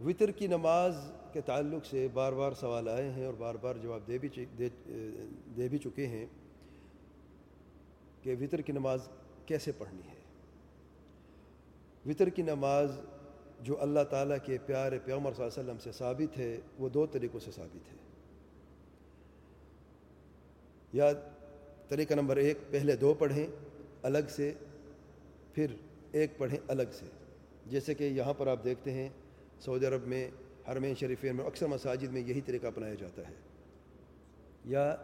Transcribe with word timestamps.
وطر 0.00 0.30
کی 0.30 0.46
نماز 0.46 0.96
کے 1.32 1.40
تعلق 1.40 1.86
سے 1.86 2.08
بار 2.12 2.32
بار 2.32 2.52
سوال 2.52 2.88
آئے 2.88 3.10
ہیں 3.10 3.24
اور 3.24 3.34
بار 3.34 3.54
بار 3.54 3.74
جواب 3.82 4.00
دے 4.08 4.18
بھی 4.18 4.28
دے 5.56 5.68
بھی 5.68 5.78
چکے 5.78 6.06
ہیں 6.06 6.26
کہ 8.22 8.34
وطر 8.40 8.60
کی 8.60 8.72
نماز 8.72 9.08
کیسے 9.46 9.72
پڑھنی 9.78 10.00
ہے۔ 10.08 10.14
وطر 12.06 12.28
کی 12.28 12.42
نماز 12.42 13.00
جو 13.60 13.82
اللہ 13.82 14.00
تعالیٰ 14.10 14.36
کے 14.44 14.58
پیارے 14.66 14.98
پیغمبر 15.04 15.32
صلی 15.32 15.44
اللہ 15.44 15.60
علیہ 15.60 15.70
وسلم 15.70 15.78
سے 15.78 15.98
ثابت 15.98 16.38
ہے، 16.38 16.60
وہ 16.78 16.88
دو 16.88 17.06
طریقوں 17.06 17.40
سے 17.40 17.50
ثابت 17.50 17.92
ہے۔ 17.92 17.96
یا 20.92 21.12
طریقہ 21.88 22.14
نمبر 22.14 22.36
ایک، 22.36 22.58
پہلے 22.70 22.96
دو 22.96 23.14
پڑھیں 23.14 23.46
الگ 24.02 24.28
سے، 24.28 24.52
پھر 25.54 25.66
ایک 26.12 26.38
پڑھیں 26.38 26.58
الگ 26.68 26.82
سے۔ 26.92 27.06
جیسے 27.66 27.94
کہ 27.94 28.04
یہاں 28.04 28.34
پر 28.38 28.46
آپ 28.46 28.64
دیکھتے 28.64 28.92
ہیں 28.92 29.08
سعودی 29.60 29.86
عرب 29.86 30.06
میں، 30.06 30.30
حرمین 30.70 30.94
شریفین 30.94 31.36
میں 31.36 31.44
اکثر 31.44 31.66
مساجد 31.66 32.12
میں 32.12 32.20
یہی 32.20 32.40
طریقہ 32.40 32.66
اپنایا 32.66 32.94
جاتا 32.94 33.22
ہے۔ 33.28 33.34
یا 34.64 34.96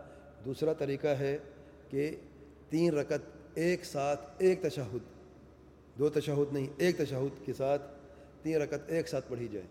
دوسرا 0.44 0.72
طریقہ 0.72 1.06
ہے 1.06 1.38
کہ 1.88 2.10
تین 2.68 2.94
رکت 2.94 3.48
ایک 3.54 3.84
ساتھ 3.84 4.20
ایک 4.38 4.62
تشہد، 4.62 4.98
دو 5.98 6.08
تشہد 6.08 6.52
نہیں، 6.52 6.66
ایک 6.78 6.98
تشہد 6.98 7.46
کے 7.46 7.52
ساتھ 7.52 7.82
تین 8.42 8.56
رکت 8.56 8.78
ایک 8.86 9.08
ساتھ 9.08 9.24
پڑھی 9.28 9.48
جائے۔ 9.52 9.66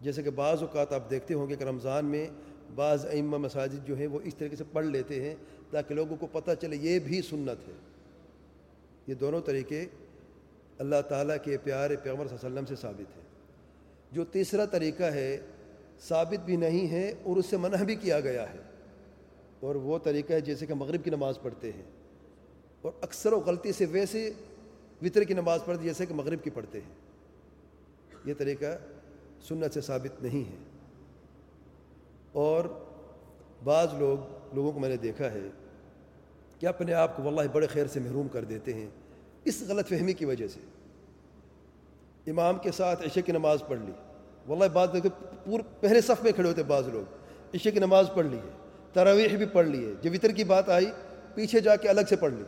جیسے 0.00 0.22
کہ 0.22 0.30
بعض 0.30 0.60
اوقات 0.60 0.92
آپ 0.92 1.10
دیکھتے 1.10 1.34
ہوں 1.34 1.48
گے 1.48 1.56
کہ 1.56 1.64
رمضان 1.64 2.04
میں 2.04 2.26
بعض 2.74 3.06
ائمہ 3.06 3.36
مساجد 3.36 3.88
جو 3.88 3.96
ہیں 3.96 4.06
وہ 4.06 4.18
اس 4.24 4.34
طریقے 4.34 4.56
سے 4.56 4.64
پڑھ 4.72 4.86
لیتے 4.86 5.22
ہیں 5.22 5.34
تاکہ 5.70 5.94
لوگوں 5.94 6.16
کو 6.16 6.26
پتہ 6.26 6.50
چلے 6.60 6.76
یہ 6.76 6.98
بھی 6.98 7.22
سنت 7.22 7.68
ہے۔ 7.68 7.74
یہ 9.06 9.14
دونوں 9.14 9.40
طریقے 9.40 9.86
اللہ 10.78 10.96
تعالیٰ 11.08 11.36
کے 11.44 11.56
پیارے 11.64 11.96
پیغمبر 11.96 12.28
صلی 12.28 12.36
اللہ 12.42 12.46
علیہ 12.46 12.58
وسلم 12.58 12.76
سے 12.76 12.82
ثابت 12.82 13.16
ہے 13.16 13.22
جو 14.12 14.24
تیسرا 14.24 14.64
طریقہ 14.64 15.02
ہے، 15.02 15.38
ثابت 16.00 16.44
بھی 16.44 16.56
نہیں 16.56 16.90
ہے 16.90 17.14
اور 17.22 17.36
اس 17.36 17.46
سے 17.46 17.56
منع 17.56 17.82
بھی 17.82 17.94
کیا 17.94 18.20
گیا 18.20 18.52
ہے۔ 18.52 18.58
اور 19.60 19.74
وہ 19.74 19.98
طریقہ 19.98 20.32
ہے 20.32 20.40
جیسے 20.40 20.66
کہ 20.66 20.74
مغرب 20.74 21.04
کی 21.04 21.10
نماز 21.10 21.38
پڑھتے 21.42 21.72
ہیں۔ 21.72 21.82
اور 22.82 22.92
اکثر 23.00 23.32
و 23.32 23.40
غلطی 23.40 23.72
سے 23.72 23.84
ویسے 23.84 24.32
وطر 25.02 25.22
کی 25.22 25.34
نماز 25.34 25.60
پڑھتے 25.64 25.84
جیسے 25.84 26.06
کہ 26.06 26.14
مغرب 26.14 26.42
کی 26.42 26.50
پڑھتے 26.50 26.78
ہیں۔ 26.78 26.94
یہ 28.24 28.34
طریقہ 28.38 28.78
سنت 29.42 29.74
سے 29.74 29.80
ثابت 29.80 30.22
نہیں 30.22 30.50
ہے۔ 30.50 30.56
اور 32.32 32.64
بعض 33.64 33.88
لوگ، 33.98 34.18
لوگوں 34.54 34.72
کو 34.72 34.80
میں 34.80 34.88
نے 34.88 34.96
دیکھا 34.96 35.30
ہے 35.32 35.48
کہ 36.58 36.66
اپنے 36.66 36.92
آپ 36.92 37.16
کو 37.16 37.22
واللہ 37.22 37.40
بڑے 37.52 37.66
خیر 37.66 37.86
سے 37.86 38.00
محروم 38.00 38.28
کر 38.28 38.44
دیتے 38.44 38.74
ہیں۔ 38.74 38.86
اس 39.44 39.62
غلط 39.68 39.88
فہمی 39.88 40.12
کی 40.12 40.24
وجہ 40.24 40.48
سے۔ 40.48 40.60
امام 42.26 42.58
کے 42.58 42.72
ساتھ 42.72 43.02
عشاء 43.02 43.20
کی 43.20 43.32
نماز 43.32 43.58
پڑھ 43.68 43.78
لی۔ 43.78 43.92
واللہ 44.48 44.68
بعض 44.72 44.88
پور، 45.44 45.60
پہلے 45.80 46.00
صف 46.00 46.22
میں 46.22 46.32
کھڑے 46.32 46.48
ہوتے 46.48 46.62
بعض 46.62 46.88
لوگ۔ 46.88 47.14
عشاء 47.54 47.70
کی 47.70 47.78
نماز 47.78 48.10
پڑھ 48.14 48.26
لی 48.26 48.36
ہے 48.36 48.50
تراویح 48.92 49.36
بھی 49.36 49.46
پڑھ 49.46 49.66
لی 49.66 49.84
ہے 49.84 49.92
جب 50.02 50.10
وطر 50.14 50.30
کی 50.30 50.44
بات 50.44 50.68
آئی، 50.68 50.86
پیچھے 51.34 51.60
جا 51.60 51.76
کے 51.76 51.88
الگ 51.88 52.00
سے 52.08 52.16
پڑھ 52.16 52.32
لی۔ 52.32 52.42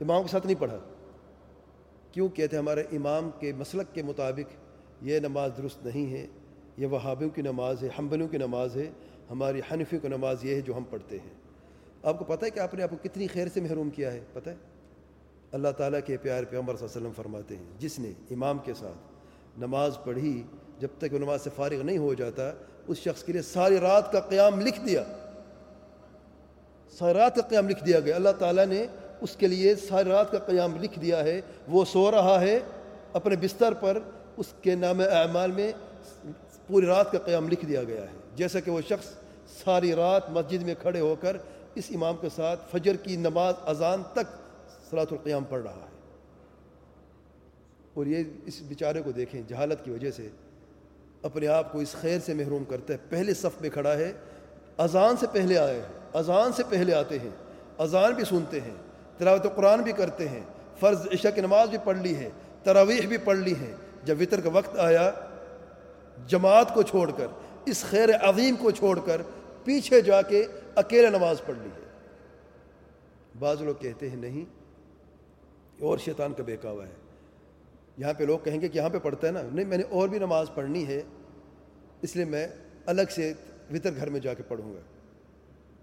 امام 0.00 0.22
کے 0.22 0.28
ساتھ 0.28 0.46
نہیں 0.46 0.60
پڑھا۔ 0.60 0.78
کیوں 2.12 2.28
کہتے 2.28 2.56
ہمارے 2.56 2.80
امام 2.80 3.30
کے 3.38 3.52
مسلک 3.52 3.94
کے 3.94 4.02
مطابق 4.02 4.54
یہ 5.02 5.18
نماز 5.18 5.50
درست 5.58 5.86
نہیں 5.86 6.12
ہے۔ 6.12 6.26
یہ 6.76 6.86
وہابیوں 6.86 7.30
کی 7.30 7.42
نماز 7.42 7.82
ہے 7.82 7.88
حنبلیوں 7.98 8.28
کی 8.28 8.38
نماز 8.38 8.76
ہے۔ 8.76 8.90
ہماری 9.30 9.60
حنفیوں 9.72 10.00
کی 10.00 10.08
نماز 10.08 10.44
یہ 10.44 10.54
ہے 10.54 10.60
جو 10.60 10.76
ہم 10.76 10.82
پڑھتے 10.90 11.16
ہیں۔ 11.16 11.34
آپ 12.02 12.18
کو 12.18 12.24
پتہ 12.24 12.44
ہے 12.44 12.50
کہ 12.50 12.60
آپ 12.60 12.74
نے 12.74 12.82
آپ 12.82 12.90
کو 12.90 12.96
کتنی 13.02 13.26
خیر 13.26 13.48
سے 13.54 13.60
محروم 13.60 13.90
کیا 13.90 14.12
ہے؟ 14.12 14.20
پتہ 14.32 14.50
ہے؟ 14.50 14.54
اللہ 15.52 15.68
تعالیٰ 15.76 16.00
کے 16.06 16.16
پیار 16.16 16.44
پیغمبر 16.44 16.76
صلی 16.76 16.86
اللہ 16.86 16.98
علیہ 16.98 17.08
وسلم 17.08 17.22
فرماتے 17.22 17.56
ہیں، 17.56 17.64
جس 17.78 17.98
نے 17.98 18.12
امام 18.30 18.58
کے 18.58 18.74
ساتھ 18.74 19.12
نماز 19.58 19.98
پڑھی، 20.04 20.42
جب 20.78 20.88
تک 20.98 21.12
وہ 21.12 21.18
نماز 21.18 21.42
سے 21.42 21.50
فارغ 21.56 21.82
نہیں 21.82 21.98
ہو 21.98 22.14
جاتا، 22.14 22.52
اس 22.86 22.98
شخص 22.98 23.24
کے 23.24 23.32
لیے 23.32 23.42
ساری 23.42 23.80
رات 23.80 24.12
کا 24.12 24.20
قیام 24.20 24.60
لکھ 24.60 24.80
دیا۔ 24.80 25.04
ساری 26.98 27.18
رات 27.18 27.36
کا 27.36 27.42
قیام 27.42 27.68
لکھ 27.68 27.84
دیا 27.84 28.00
گیا۔ 28.00 28.16
اللہ 28.16 28.28
تعالیٰ 28.38 28.66
نے 28.66 28.86
اس 29.20 29.36
کے 29.36 29.46
لیے 29.46 29.74
ساری 29.74 30.10
رات 30.10 30.32
کا 30.32 30.38
قیام 30.38 30.76
لکھ 30.82 30.98
دیا 30.98 31.24
ہے۔ 31.24 31.40
وہ 31.68 31.84
سو 31.84 32.10
رہا 32.10 32.40
ہے۔ 32.40 32.58
اپنے 33.12 33.36
بستر 33.36 33.74
پر 33.74 33.98
اس 34.36 34.46
کے 34.62 34.74
نام 34.74 35.00
اعمال 35.00 35.50
میں 35.50 35.72
پوری 36.66 36.86
رات 36.86 37.12
کا 37.12 37.18
قیام 37.18 37.48
لکھ 37.48 37.66
دیا 37.66 37.84
گیا 37.84 38.02
ہے۔ 38.02 38.16
جیسا 38.36 38.60
کہ 38.60 38.70
وہ 38.70 38.80
شخص 38.88 39.06
ساری 39.64 39.94
رات 39.94 40.30
مسجد 40.30 40.62
میں 40.62 40.74
کھڑے 40.82 41.00
ہو 41.00 41.14
کر 41.20 41.36
اس 41.74 41.84
امام 41.94 42.16
کے 42.20 42.28
ساتھ 42.36 42.60
فجر 42.72 42.96
کی 42.96 43.16
نماز 43.16 43.54
اذان 43.66 44.02
تک 44.12 44.47
صلاۃ 44.90 45.06
القیام 45.10 45.44
پڑھ 45.44 45.62
رہا 45.62 45.74
ہے۔ 45.74 45.96
اور 47.94 48.06
یہ 48.06 48.24
اس 48.46 48.62
بیچارے 48.62 49.02
کو 49.02 49.10
دیکھیں، 49.10 49.42
جہالت 49.48 49.84
کی 49.84 49.90
وجہ 49.90 50.10
سے 50.10 50.28
اپنے 51.22 51.46
آپ 51.46 51.72
کو 51.72 51.78
اس 51.78 51.92
خیر 51.92 52.18
سے 52.18 52.34
محروم 52.34 52.64
کرتا 52.64 52.92
ہے 52.92 52.98
پہلے 53.08 53.34
صف 53.34 53.60
میں 53.60 53.70
کھڑا 53.70 53.96
ہے، 53.96 54.12
اذان 54.78 55.16
سے 55.16 55.26
پہلے 55.32 55.58
آئے 55.58 55.76
ہیں، 55.76 55.88
اذان 56.12 56.52
سے 56.52 56.62
پہلے 56.68 56.94
آتے 56.94 57.18
ہیں، 57.18 57.30
اذان 57.78 58.12
بھی 58.12 58.24
سنتے 58.24 58.60
ہیں، 58.60 58.74
تلاوت 59.18 59.46
قرآن 59.56 59.82
بھی 59.82 59.92
کرتے 59.92 60.28
ہیں، 60.28 60.42
فرض 60.80 61.06
عشاء 61.12 61.30
کی 61.30 61.40
نماز 61.40 61.68
بھی 61.68 61.78
پڑھ 61.84 61.98
لی 61.98 62.16
ہے، 62.16 62.28
تراویح 62.62 63.06
بھی 63.08 63.16
پڑھ 63.16 63.38
لی 63.38 63.54
ہے۔ 63.60 63.74
جب 64.04 64.20
وطر 64.20 64.40
کا 64.40 64.50
وقت 64.52 64.78
آیا، 64.78 65.10
جماعت 66.26 66.74
کو 66.74 66.82
چھوڑ 66.82 67.10
کر، 67.10 67.26
اس 67.64 67.84
خیر 67.90 68.08
عظیم 68.20 68.56
کو 68.56 68.70
چھوڑ 68.70 68.98
کر 69.04 69.22
پیچھے 69.64 70.00
جا 70.00 70.22
کے 70.22 70.46
اکیلے 70.74 71.10
نماز 71.10 71.40
پڑھ 71.46 71.58
لی 71.62 71.70
ہے۔ 71.76 71.86
بعض 73.38 73.62
لوگ 73.62 73.74
کہتے 73.74 74.10
ہیں، 74.10 74.16
نہیں 74.16 74.44
اور 75.80 75.98
شیطان 75.98 76.32
کا 76.32 76.42
بہکاوا 76.42 76.86
ہے۔ 76.86 76.92
یہاں 77.98 78.12
پہ 78.12 78.24
لوگ 78.24 78.38
کہیں 78.44 78.60
گے 78.60 78.68
کہ 78.68 78.78
یہاں 78.78 78.88
پہ 78.88 78.98
پڑھتا 78.98 79.26
ہے 79.26 79.32
نا۔ 79.32 79.42
نہیں، 79.52 79.66
میں 79.66 79.76
نے 79.76 79.82
اور 79.90 80.08
بھی 80.08 80.18
نماز 80.18 80.46
پڑھنی 80.54 80.86
ہے، 80.86 81.02
اس 82.02 82.16
لیے 82.16 82.24
میں 82.24 82.48
الگ 82.86 83.02
سے 83.10 83.32
وطر 83.74 83.90
گھر 83.96 84.08
میں 84.08 84.20
جا 84.20 84.34
کے 84.34 84.42
پڑھوں 84.42 84.74
گا۔ 84.74 84.80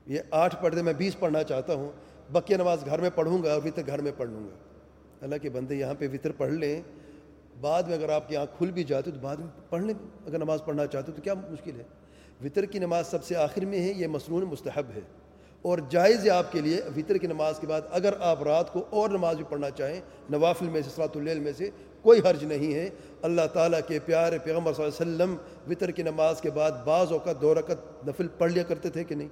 یہ 0.08 0.20
آٹھ 0.32 0.56
پڑھ 0.62 0.76
دے 0.76 0.82
میں 0.82 0.94
بیس 0.94 1.20
پڑھنا 1.20 1.44
چاہتا 1.44 1.74
ہوں، 1.74 1.92
بقیہ 2.32 2.58
نماز 2.58 2.86
گھر 2.86 3.02
میں 3.02 3.10
پڑھوں 3.16 3.44
گا 3.44 3.54
اور 3.54 3.62
وطر 3.66 3.82
گھر 3.88 4.02
میں 4.02 4.12
پڑھ 4.18 4.30
لوں 4.30 4.44
گا۔ 4.44 4.56
اللہ 5.22 5.36
کے 5.42 5.50
بندے 5.50 5.76
یہاں 5.76 5.94
پہ 6.00 6.08
وطر 6.14 6.32
پڑھ 6.32 6.54
لیں۔ 6.54 6.82
بعد 7.62 7.84
میں 7.84 7.94
اگر 7.94 8.10
آپ 8.10 8.30
کی 8.30 8.36
آنکھ 8.36 8.52
کھل 8.58 8.72
بھی 8.72 8.84
جاتی 8.84 9.12
تو 9.12 9.20
بعد 9.20 9.36
میں 9.36 9.48
پڑھ 9.70 9.84
لیں۔ 9.84 9.94
اگر 10.26 10.38
نماز 10.38 10.62
پڑھنا 10.66 10.88
چاہتے 10.88 11.12
تو 11.12 11.22
کیا 11.22 11.34
مشکل 11.34 11.80
ہے؟ 11.80 11.84
وطر 12.44 12.66
کی 12.66 12.80
نماز 12.80 13.08
سب 13.08 13.24
سے 13.24 13.36
آخر 13.36 13.66
میں 13.66 13.80
ہے، 13.80 13.94
یہ 13.98 14.08
مصنون 14.08 14.44
مستحب 14.44 14.86
ہے۔ 14.96 15.02
اور 15.66 15.78
جائز 15.90 16.26
ہے 16.26 16.30
آپ 16.30 16.52
کے 16.52 16.62
لیے 16.62 16.81
وطر 16.96 17.16
کی 17.16 17.28
نماز 17.28 17.59
کے 17.59 17.68
بعد 17.68 17.81
اگر 17.92 18.14
آپ 18.20 18.44
رات 18.44 18.74
کو 18.74 18.86
اور 18.90 19.09
نماز 19.09 19.36
بھی 19.36 19.46
پڑھنا 19.50 19.70
چاہیں، 19.70 20.02
نوافل 20.30 20.66
میں 20.66 20.81
سے، 20.81 20.90
صلاۃ 20.96 21.16
اللیل 21.16 21.40
میں 21.40 21.52
سے 21.58 21.70
کوئی 22.02 22.20
حرج 22.20 22.44
نہیں 22.44 22.74
ہے۔ 22.74 22.90
اللہ 23.22 23.42
تعالیٰ 23.53 23.80
کے 23.88 24.00
پیارے 24.00 24.38
پیغمبر 24.40 24.74
صلی 24.74 24.86
اللہ 24.86 25.02
علیہ 25.02 25.16
وسلم 25.16 25.36
وطر 25.70 25.92
کی 25.92 26.03
نماز 26.03 26.42
کے 26.42 26.50
بعد 26.50 26.72
بعض 26.86 27.12
اوقات 27.12 27.42
دو 27.42 27.56
رکت 27.56 28.08
نفل 28.08 28.28
پڑھ 28.28 28.52
لیا 28.52 28.64
کرتے 28.64 28.90
تھے 28.90 29.03
کہ 29.03 29.16
نہیں؟ 29.16 29.28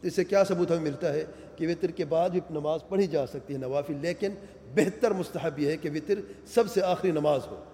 تو 0.00 0.06
اس 0.06 0.16
سے 0.16 0.24
کیا 0.24 0.44
ثبوت 0.44 0.70
ہمیں 0.70 0.80
ملتا 0.80 1.12
ہے 1.12 1.24
کہ 1.56 1.68
وطر 1.68 1.90
کے 1.90 2.04
بعد 2.04 2.30
بھی 2.30 2.40
نماز 2.50 2.80
پڑھی 2.88 3.06
جا 3.06 3.26
سکتی 3.26 3.54
ہے 3.54 3.58
نوافل، 3.58 3.94
لیکن 4.00 4.30
بہتر 4.74 5.10
مستحب 5.10 5.58
یہ 5.58 5.70
ہے 5.70 5.76
کہ 5.76 5.90
وطر 5.90 6.14
سب 6.46 6.64
سے 6.68 6.82
آخری 6.82 7.10
نماز 7.10 7.40
ہو۔ 7.46 7.64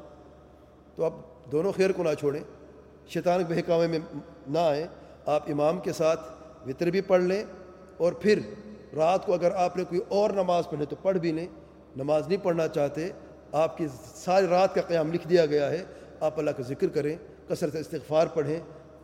تو 0.97 1.05
آپ 1.05 1.13
دونوں 1.53 1.73
خیر 1.73 1.93
کو 1.93 2.03
نہ 2.03 2.15
چھوڑیں۔ 2.19 2.43
شیطان 3.09 3.43
بہکاوے 3.49 3.87
میں 3.87 3.99
نہ 4.49 4.59
آئیں۔ 4.59 4.87
آپ 5.27 5.51
امام 5.51 5.81
کے 5.81 5.93
ساتھ 5.93 6.21
وطر 6.67 6.87
بھی 6.87 7.01
پڑھ 7.01 7.23
لیں۔ 7.23 7.45
اور 8.03 8.13
پھر 8.13 8.39
رات 8.97 9.27
کو 9.27 9.35
اگر 9.35 9.51
آپ 9.51 9.77
نے 9.77 9.85
کوئی 9.85 10.01
اور 10.09 10.31
نماز 10.31 10.65
پڑھے 10.71 10.85
تو 10.85 10.97
پڑھ 11.03 11.19
بھی 11.19 11.33
لیں۔ 11.33 11.47
نماز 11.97 12.29
نہیں 12.29 12.45
پڑھنا 12.45 12.69
چاہتے، 12.69 13.09
آپ 13.53 13.79
کی 13.79 13.87
ساری 14.15 14.47
رات 14.47 14.75
کا 14.75 14.81
قیام 14.81 15.13
لکھ 15.13 15.29
دیا 15.29 15.47
گیا 15.47 15.71
ہے۔ 15.71 15.85
آپ 16.21 16.39
اللہ 16.39 16.51
کا 16.51 16.63
ذکر 16.63 16.89
کریں، 16.89 17.17
کثرت 17.49 17.77
استغفار 17.77 18.27
پڑھیں، 18.27 18.61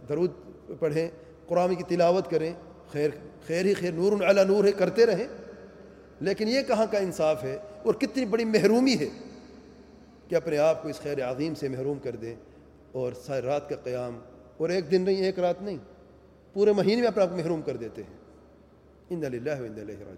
درود 0.09 0.31
پڑھیں، 0.78 1.09
قرآن 1.47 1.75
کی 1.75 1.82
تلاوت 1.82 2.31
کریں۔ 2.31 2.53
خیر 2.92 3.10
خیر 3.47 3.64
ہی 3.64 3.75
خیر، 3.75 3.92
نور 3.92 4.12
علی 4.25 4.44
نور 4.44 4.64
ہے، 4.64 4.72
کرتے 4.72 5.06
رہیں۔ 5.06 5.26
لیکن 6.20 6.48
یہ 6.48 6.62
کہاں 6.62 6.86
کا 6.91 6.98
انصاف 6.98 7.44
ہے؟ 7.44 7.59
اور 7.84 7.94
کتنی 7.94 8.25
بڑی 8.25 8.44
محرومی 8.44 8.97
ہے 9.00 9.09
کہ 10.28 10.34
اپنے 10.34 10.59
آپ 10.59 10.82
کو 10.82 10.88
اس 10.88 11.00
خیر 11.00 11.30
عظیم 11.30 11.54
سے 11.54 11.69
محروم 11.69 11.98
کر 11.98 12.16
دیں 12.16 12.34
اور 12.92 13.12
ساری 13.12 13.47
رات 13.47 13.68
کا 13.68 13.77
قیام، 13.77 14.18
اور 14.56 14.68
ایک 14.68 14.91
دن 14.91 15.03
نہیں، 15.03 15.16
ایک 15.16 15.39
رات 15.39 15.62
نہیں، 15.62 15.77
پورے 16.53 16.72
مہینے 16.72 17.01
میں 17.01 17.09
اپنے 17.09 17.22
آپ 17.22 17.30
کو 17.30 17.36
محروم 17.36 17.62
کر 17.62 17.77
دیتے 17.77 18.03
ہیں۔ 18.03 18.17
إنا 19.13 19.27
لله 19.27 19.63
وإنا 19.63 19.83
إليه 19.83 19.99
راجعون. 19.99 20.16